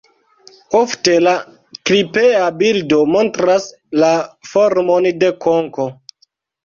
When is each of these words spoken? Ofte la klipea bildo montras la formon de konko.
Ofte 0.79 1.17
la 1.25 1.33
klipea 1.89 2.47
bildo 2.61 3.01
montras 3.17 3.69
la 4.05 4.11
formon 4.55 5.11
de 5.25 5.31
konko. 5.47 5.87